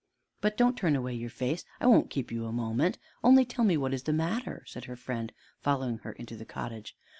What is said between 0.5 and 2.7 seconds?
don't turn away your face; I won't keep you a